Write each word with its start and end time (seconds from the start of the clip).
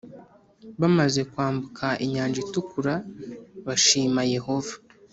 bamaze 0.79 1.21
kwambuka 1.31 1.85
inyanja 2.05 2.37
itukura 2.45 2.93
bashima 3.65 4.21
yehova 4.33 4.75